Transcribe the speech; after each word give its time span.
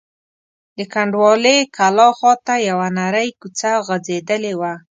د 0.77 0.79
کنډوالې 0.93 1.57
کلا 1.75 2.07
خواته 2.17 2.55
یوه 2.69 2.87
نرۍ 2.97 3.29
کوڅه 3.39 3.71
غځېدلې 3.87 4.53
وه. 4.61 4.73